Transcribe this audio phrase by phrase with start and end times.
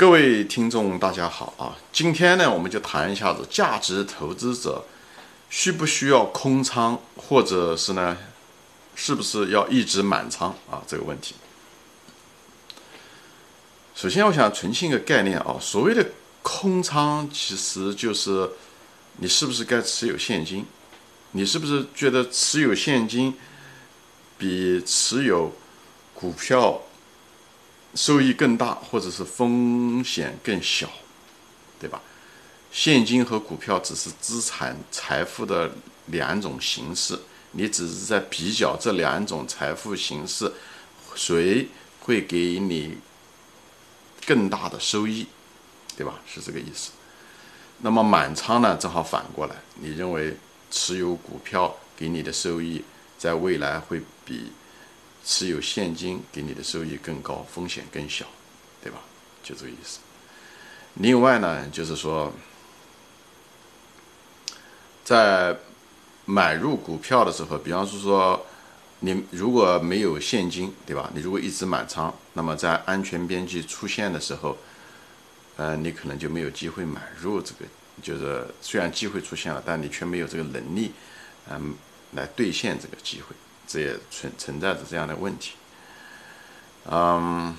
[0.00, 1.76] 各位听众，大家好啊！
[1.92, 4.82] 今天呢，我们就谈一下子价值投资者
[5.50, 8.16] 需不需要空仓，或者是呢，
[8.94, 11.34] 是不是要一直满仓啊这个问题。
[13.94, 18.48] 首先，我想澄清一个概念啊，所谓的空仓，其实就是
[19.18, 20.64] 你是不是该持有现金？
[21.32, 23.36] 你是不是觉得持有现金
[24.38, 25.52] 比持有
[26.14, 26.80] 股票？
[27.94, 30.88] 收益更大，或者是风险更小，
[31.78, 32.00] 对吧？
[32.72, 35.72] 现金和股票只是资产财富的
[36.06, 37.18] 两种形式，
[37.52, 40.52] 你只是在比较这两种财富形式，
[41.16, 41.68] 谁
[42.00, 42.96] 会给你
[44.24, 45.26] 更大的收益，
[45.96, 46.20] 对吧？
[46.26, 46.92] 是这个意思。
[47.78, 48.76] 那么满仓呢？
[48.76, 50.36] 正好反过来，你认为
[50.70, 52.84] 持有股票给你的收益，
[53.18, 54.52] 在未来会比？
[55.24, 58.26] 持有现金给你的收益更高，风险更小，
[58.82, 58.98] 对吧？
[59.42, 60.00] 就这个意思。
[60.94, 62.32] 另外呢，就是说，
[65.04, 65.56] 在
[66.24, 68.46] 买入股票的时候，比方说说，
[69.00, 71.10] 你如果没有现金，对吧？
[71.14, 74.56] 你如果一直满仓，那么在安全边际出现的时候，
[75.56, 77.64] 呃，你可能就没有机会买入这个。
[78.02, 80.92] 就是虽然机会出现了，但你却没有这个能力，
[81.50, 81.74] 嗯，
[82.12, 83.36] 来兑现这个机会。
[83.72, 85.52] 这也存存在着这样的问题，
[86.90, 87.56] 嗯，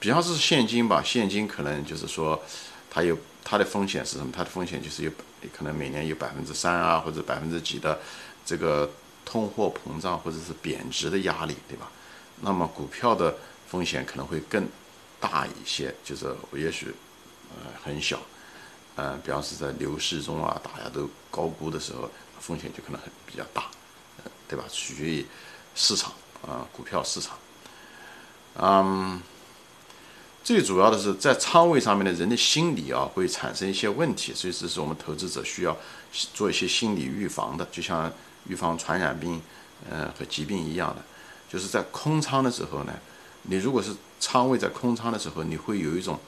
[0.00, 2.42] 比方是现金吧，现金可能就是说，
[2.90, 4.32] 它有它的风险是什么？
[4.34, 5.10] 它的风险就是有
[5.56, 8.00] 可能每年有百分之三啊，或者百分之几的
[8.44, 8.90] 这个
[9.24, 11.88] 通货膨胀或者是贬值的压力，对吧？
[12.40, 13.32] 那么股票的
[13.68, 14.66] 风险可能会更
[15.20, 16.92] 大一些，就是也许
[17.50, 18.18] 呃很小，
[18.96, 23.66] 嗯，比方是在牛市中啊，大家都高估的时候，风险就可能很比较大，
[24.48, 24.64] 对吧？
[24.68, 25.26] 取决于。
[25.74, 26.12] 市场
[26.46, 27.36] 啊，股票市场，
[28.56, 29.20] 嗯，
[30.44, 35.76] 最主要的是在仓位上面的人的心理啊，会产生一些问题，所以这是我们投资者需要
[36.34, 38.12] 做一些心理预防的，就像
[38.46, 39.40] 预防传染病，
[39.88, 41.02] 呃和疾病一样的，
[41.48, 42.92] 就是在空仓的时候呢，
[43.42, 46.18] 你如果是仓位在空仓的时候，你会有一种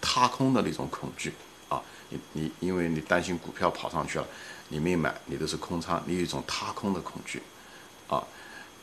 [0.00, 1.32] 踏空的那种恐惧
[1.68, 1.80] 啊，
[2.10, 4.26] 你你因为你担心股票跑上去了，
[4.68, 7.40] 你没买，你都是空仓，你有一种踏空的恐惧。
[8.08, 8.22] 啊，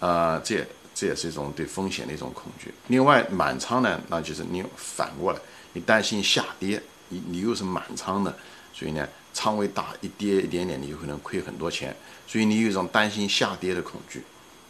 [0.00, 0.64] 呃，这
[0.94, 2.72] 这也是一种对风险的一种恐惧。
[2.88, 5.38] 另外，满仓呢，那就是你反过来，
[5.72, 8.36] 你担心下跌，你你又是满仓的，
[8.72, 11.94] 所以呢，仓位大一跌一点点，你就可能亏很多钱。
[12.26, 14.22] 所以你有一种担心下跌的恐惧，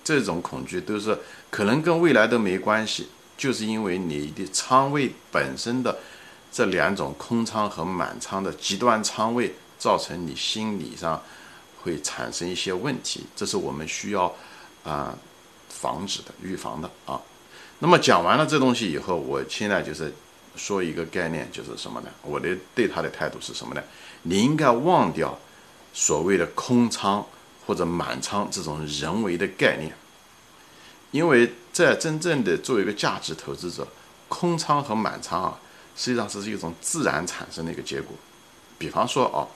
[0.04, 1.18] 这种恐惧都是
[1.50, 5.98] 可能跟未来都没关系，就是因为你的仓位本身的
[6.52, 11.22] 这两种空仓和满仓的极端仓位，造成你心理上。
[11.82, 14.34] 会产生一些问题，这是我们需要
[14.84, 15.16] 啊
[15.68, 17.20] 防止的、预防的啊。
[17.78, 20.12] 那么讲完了这东西以后，我现在就是
[20.56, 22.08] 说一个概念，就是什么呢？
[22.22, 23.82] 我的对他的态度是什么呢？
[24.22, 25.38] 你应该忘掉
[25.94, 27.24] 所谓的空仓
[27.64, 29.94] 或者满仓这种人为的概念，
[31.12, 33.86] 因为在真正的作为一个价值投资者，
[34.28, 35.60] 空仓和满仓啊，
[35.94, 38.12] 实际上是一种自然产生的一个结果。
[38.76, 39.46] 比方说啊。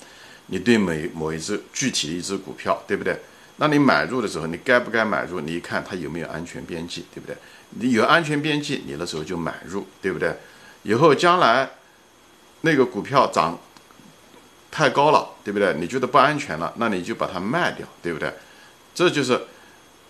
[0.47, 3.19] 你对每某一只具体的一只股票，对不对？
[3.57, 5.41] 那你买入的时候，你该不该买入？
[5.41, 7.37] 你一看它有没有安全边际，对不对？
[7.71, 10.35] 你有安全边际，你那时候就买入，对不对？
[10.83, 11.71] 以后将来
[12.63, 13.59] 那个股票涨
[14.71, 15.75] 太高了，对不对？
[15.75, 18.33] 你觉得不安全了，那你就把它卖掉，对不对？
[18.95, 19.41] 这就是，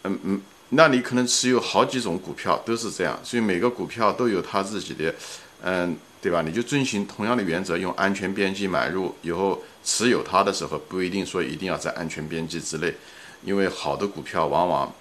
[0.05, 5.15] 嗯嗯，那你可能持有好几种股票都是这样，所以每个股票都有它自己的，
[5.63, 5.97] 嗯。
[6.23, 6.41] 对吧？
[6.41, 12.95] 你就遵循同样的原则，用安全边际买入以后持有它的时候，不一定说一定要在安全边际之内，
[13.43, 14.95] 因为好的股票往往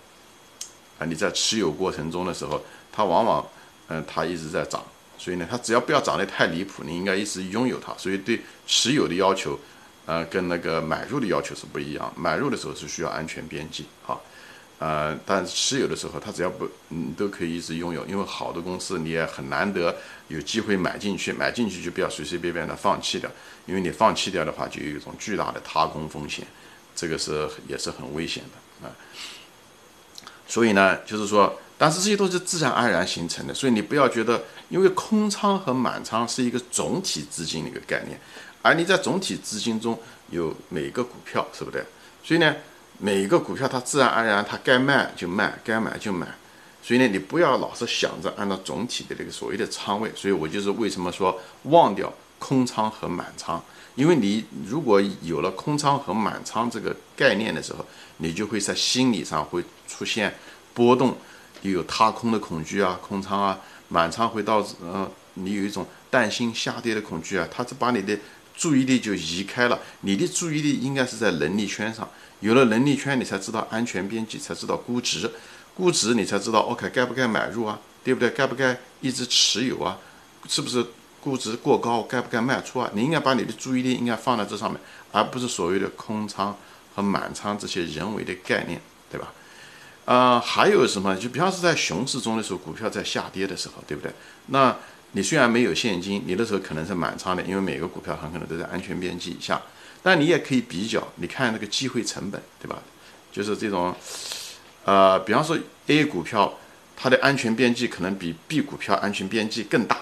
[0.98, 2.60] 啊你在持有过程中的时候，
[2.92, 3.48] 它往往
[3.90, 4.84] 嗯它一直在涨，
[5.16, 7.94] 所以呢，它只要不要涨得太离谱，你应该一直拥有它。
[8.00, 9.60] 所以对持有的要求，
[10.08, 12.12] 呃，跟那个买入的要求是不一样。
[12.18, 14.20] 买入的时候是需要安全边际，哈。
[14.82, 19.96] 呃，但持有的时候，它只要不，你都可以一直拥有，因为好的公司你也很难得
[20.28, 23.30] 有机会买进去，买进去就不要随随便便的放弃掉，
[23.68, 26.48] 因为你放弃掉的话，就有一种巨大的踏空风险，
[26.96, 28.90] 这个是也是很危险的啊。
[30.48, 38.20] 所以呢，就是说，但是这些都是自然而然形成的，所以你不要觉得，因为空仓和满仓是一个总体资金的一个概念，
[38.64, 40.02] 而你在总体资金中
[40.32, 41.84] 有每个股票，是不对？
[42.24, 42.56] 所以呢。
[43.04, 46.28] 每一个股票，它自然而然，它该卖就卖，该买就买。
[46.84, 50.12] 所以呢，你不要老是想着按照总体的这个所谓的仓位。
[50.16, 53.60] 所以我就是为什么说忘掉空仓和满仓，
[53.96, 57.84] 因为你如果有了空仓和满仓这个概念的时候，
[58.18, 60.36] 你就会在心理上会出现
[60.76, 61.18] 波动，
[61.64, 68.16] 又有踏空的恐惧啊，空仓啊，满仓会导致嗯你有一种担心下跌的恐惧啊，它是把你的
[68.56, 69.80] 注意力就移开了。
[70.02, 72.10] 你的注意力应该是在能力圈上，
[72.40, 75.30] 有了能力圈，你才知道安全边际，才知道估值，
[75.74, 78.30] 估值你才知道 OK 该不该买入啊，对不对？
[78.30, 79.98] 该不该一直持有啊？
[80.48, 80.86] 是不是
[81.20, 82.90] 估值过高，该不该卖出啊？
[82.94, 84.80] 你应该把你的注意力应该放在这上面，
[85.12, 86.58] 而不是所谓的空仓
[86.96, 88.82] 和满仓这些人为的概念，
[89.12, 89.32] 对吧？
[90.06, 91.16] 啊，还有什么？
[91.16, 94.12] 就比方是在熊市中的时候，股票在下跌的时候，对不对？
[94.48, 94.76] 那
[95.14, 99.62] 你虽然没有现金，你那时候可能是满仓的，因为每个股票很可能都在安全边际以下。
[100.02, 102.82] 但你也可以比较，你看那个机会成本，对吧？
[103.32, 103.94] 就是这种，
[104.86, 106.58] 呃，比方说 A 股票，
[106.96, 109.98] 它的安全边际可能比 B 股票安全边际更大。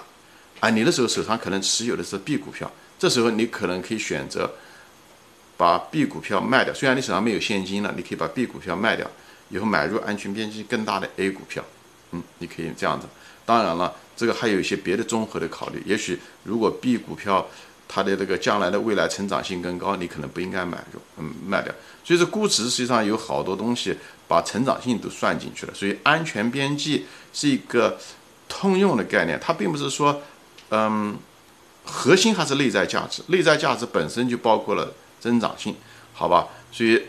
[0.60, 4.50] 啊，你那时候手上可能持有的是 B 股票，这时候你可能可以选择
[5.58, 6.74] 把 B 股票卖掉。
[6.74, 9.10] 虽然你手上没有现金了，你可以把 B 股票卖掉。
[9.52, 11.66] 以后买入安全边际更大的 A 股票，
[12.12, 13.08] 嗯，你可以这样子。
[13.46, 15.82] 当然了，这个还有一些别的综合的考虑。
[15.86, 17.46] 也许如果 B 股票
[17.88, 21.74] 它的这个将来的未来成长性更高，你可能不应该买入，嗯，卖掉。
[22.04, 23.98] 所以说估值实际上有好多东西
[24.28, 25.74] 把成长性都算进去了。
[25.74, 27.98] 所以安全边际是一个
[28.48, 30.22] 通用的概念，它并不是说，
[30.70, 31.18] 嗯，
[31.84, 35.76] 核心还是内在价值，内在价值本身就包括了增长性，
[36.14, 36.48] 好吧？
[36.72, 37.04] 所以。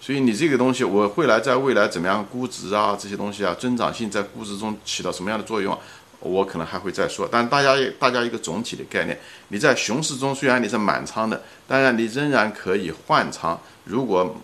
[0.00, 2.96] 所以你这个东西，我会来在未来怎么样估值啊？
[2.98, 5.78] 这些东西啊，增长性在估值中起到什么样的作用？
[6.20, 7.28] 我可能还会再说。
[7.30, 9.18] 但大家大家一个总体的概念，
[9.48, 13.60] 你在熊市中虽然你是满仓的，当然你仍然可以换仓。
[13.84, 14.34] 如果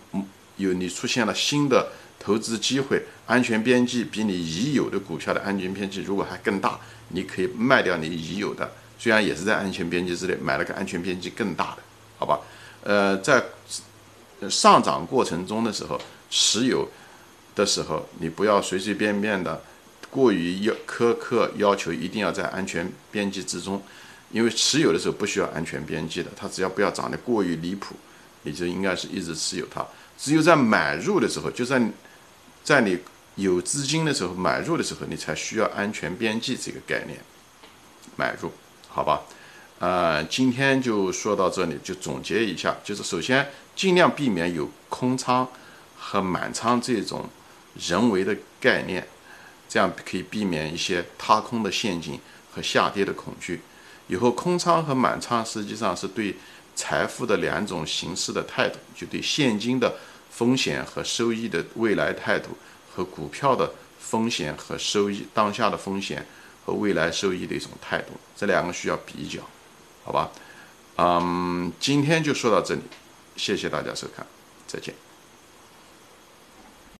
[0.57, 1.87] 有你出现了新的
[2.19, 8.69] 投资机会，安全边际比你已有的股票的安全边际如果还更大，你可以卖掉你已有的，
[8.99, 11.77] 虽然也是在安全边际之内，买了个安全边际更大的，
[12.19, 12.39] 好吧？
[12.83, 13.43] 呃，在。
[14.49, 15.99] 上涨过程中的时候，
[16.29, 16.87] 持有
[17.55, 19.63] 的时候，你不要随随便便的
[20.09, 23.81] 过于要苛刻要求，一定要在安全边际之中，
[24.31, 27.95] 因为持有的时候不需要安全边际的，它只要不要涨得过于离谱，
[28.43, 29.85] 你就应该是一直持有它。
[30.17, 31.81] 只有在买入的时候，就在
[32.63, 32.97] 在你
[33.35, 37.19] 有资金的时候买入的时候，你才需要安全边际这个概念
[38.15, 38.51] 买入，
[38.87, 39.21] 好吧？
[39.79, 45.47] 呃，今天就说到这里，就总结一下，就是首先尽量避免有空仓
[45.95, 47.29] 和满仓这种
[47.87, 49.07] 人为的概念，
[49.69, 52.19] 这样可以避免一些踏空的陷阱
[52.51, 53.61] 和下跌的恐惧。
[54.07, 56.35] 以后空仓和满仓实际上是对
[56.75, 59.95] 财富的两种形式的态度，就对现金的
[60.31, 62.49] 风险和收益的未来态度，
[62.95, 66.25] 和股票的风险和收益当下的风险
[66.65, 69.41] 和未来收益的一种态度，这两个需要比较。
[70.07, 70.31] 好吧，
[70.95, 72.81] 嗯，今天就说到这里，
[73.35, 74.25] 谢谢大家收看，
[74.65, 74.95] 再见。